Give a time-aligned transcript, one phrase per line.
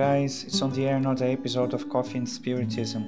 [0.00, 3.02] guys, it's on the air another episode of Coffee and Spiritism.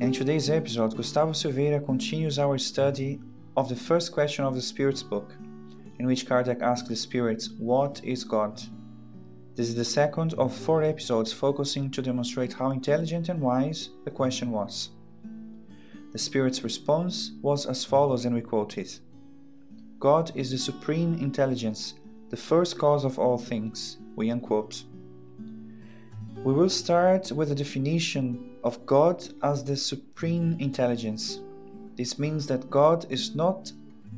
[0.00, 3.18] And in today's episode, Gustavo Silveira continues our study
[3.56, 5.34] of the first question of the Spirit's book,
[5.98, 8.62] in which Kardec asks the Spirits, What is God?
[9.56, 14.12] This is the second of four episodes focusing to demonstrate how intelligent and wise the
[14.12, 14.90] question was.
[16.12, 19.00] The Spirit's response was as follows, and we quote it
[19.98, 21.94] God is the supreme intelligence,
[22.30, 23.98] the first cause of all things.
[24.14, 24.84] We unquote.
[26.48, 31.40] We will start with a definition of God as the supreme intelligence.
[31.94, 33.70] This means that God is not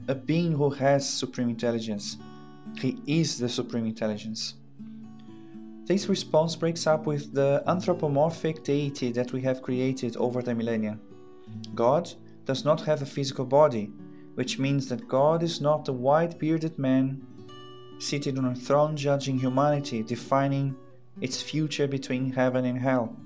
[0.06, 2.18] a being who has supreme intelligence,
[2.78, 4.54] He is the supreme intelligence.
[5.86, 11.00] This response breaks up with the anthropomorphic deity that we have created over the millennia.
[11.74, 12.12] God
[12.46, 13.90] does not have a physical body,
[14.36, 17.26] which means that God is not a white bearded man
[17.98, 20.76] seated on a throne judging humanity, defining
[21.20, 23.16] its future between heaven and hell.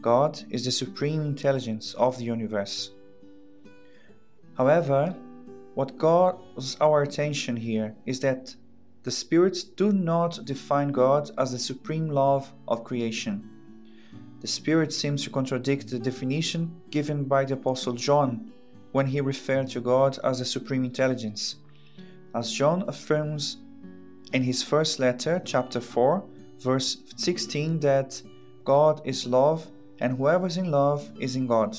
[0.00, 2.90] God is the supreme intelligence of the universe.
[4.56, 5.14] However,
[5.74, 8.54] what calls our attention here is that
[9.04, 13.48] the spirits do not define God as the supreme love of creation.
[14.40, 18.52] The spirit seems to contradict the definition given by the Apostle John
[18.92, 21.56] when he referred to God as the supreme intelligence.
[22.34, 23.58] As John affirms
[24.32, 26.24] in his first letter, chapter 4,
[26.62, 28.22] verse 16, that
[28.64, 29.66] God is love,
[30.00, 31.76] and whoever is in love is in God,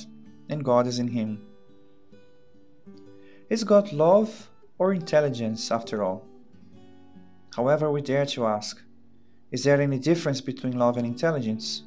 [0.49, 1.41] and God is in him.
[3.49, 6.25] Is God love or intelligence after all?
[7.55, 8.81] However, we dare to ask
[9.51, 11.83] is there any difference between love and intelligence?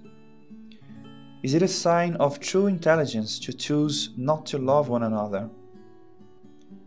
[1.42, 5.50] Is it a sign of true intelligence to choose not to love one another?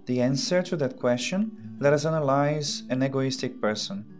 [0.06, 4.19] The answer to that question let us analyze an egoistic person.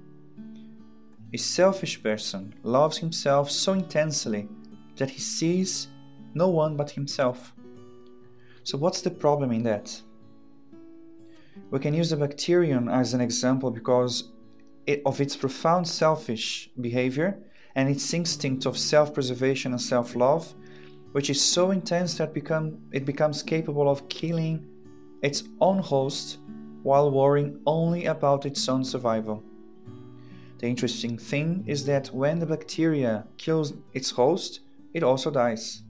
[1.32, 4.50] A selfish person loves himself so intensely
[4.96, 5.88] that he sees
[6.34, 7.54] no one but himself.
[8.64, 10.02] So, what's the problem in that?
[11.70, 14.32] We can use the bacterium as an example because
[15.06, 17.38] of its profound selfish behavior
[17.76, 20.56] and its instinct of self preservation and self love,
[21.12, 24.66] which is so intense that become, it becomes capable of killing
[25.22, 26.40] its own host
[26.82, 29.44] while worrying only about its own survival.
[30.60, 34.60] The interesting thing is that when the bacteria kills its host,
[34.94, 35.84] it also dies.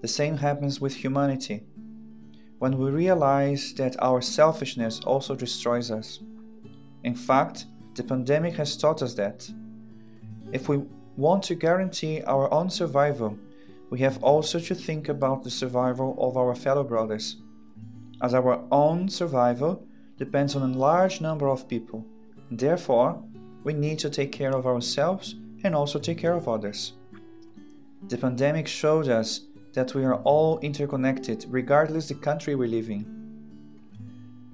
[0.00, 1.64] The same happens with humanity.
[2.58, 6.20] When we realize that our selfishness also destroys us.
[7.04, 9.48] In fact, the pandemic has taught us that.
[10.50, 10.82] If we
[11.16, 13.38] want to guarantee our own survival,
[13.90, 17.36] we have also to think about the survival of our fellow brothers,
[18.22, 19.84] as our own survival
[20.16, 22.04] depends on a large number of people.
[22.50, 23.22] Therefore,
[23.68, 26.94] we need to take care of ourselves and also take care of others.
[28.08, 29.42] The pandemic showed us
[29.74, 33.04] that we are all interconnected regardless the country we live in.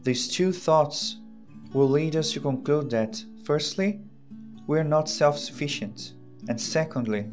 [0.03, 1.19] These two thoughts
[1.73, 4.01] will lead us to conclude that Firstly,
[4.67, 6.15] we are not self sufficient.
[6.49, 7.27] And secondly,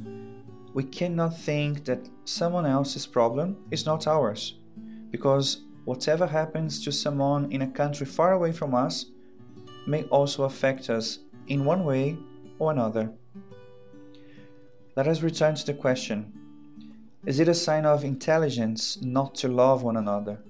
[0.76, 4.60] we cannot think that someone else's problem is not ours,
[5.10, 9.06] because whatever happens to someone in a country far away from us
[9.88, 12.18] may also affect us in one way
[12.60, 13.12] or another.
[14.96, 16.34] Let us return to the question
[17.26, 20.44] Is it a sign of intelligence not to love one another?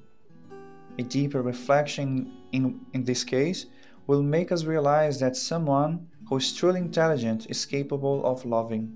[0.98, 3.66] A deeper reflection in, in this case
[4.08, 8.92] will make us realize that someone who is truly intelligent is capable of loving.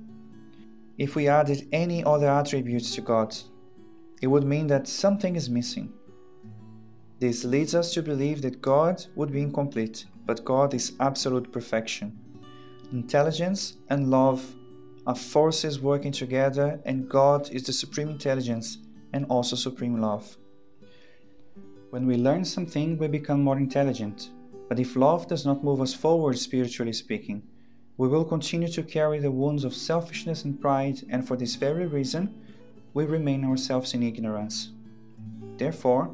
[0.97, 3.35] If we added any other attributes to God,
[4.21, 5.91] it would mean that something is missing.
[7.19, 12.17] This leads us to believe that God would be incomplete, but God is absolute perfection.
[12.91, 14.55] Intelligence and love
[15.07, 18.79] are forces working together, and God is the supreme intelligence
[19.13, 20.37] and also supreme love.
[21.91, 24.31] When we learn something, we become more intelligent.
[24.67, 27.43] But if love does not move us forward, spiritually speaking,
[27.97, 31.85] we will continue to carry the wounds of selfishness and pride, and for this very
[31.85, 32.33] reason,
[32.93, 34.71] we remain ourselves in ignorance.
[35.57, 36.13] Therefore,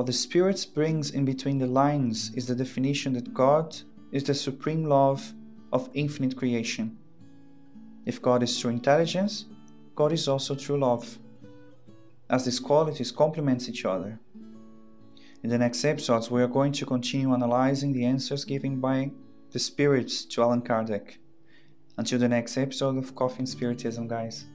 [0.00, 3.76] what the Spirit brings in between the lines is the definition that God
[4.12, 5.34] is the supreme love
[5.74, 6.96] of infinite creation.
[8.06, 9.44] If God is true intelligence,
[9.94, 11.18] God is also true love,
[12.30, 14.18] as these qualities complement each other.
[15.42, 19.10] In the next episodes, we are going to continue analyzing the answers given by
[19.50, 21.18] the spirits to Allan Kardec.
[21.98, 24.46] Until the next episode of Coffee and Spiritism, guys.